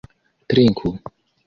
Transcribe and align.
trinku 0.49 0.89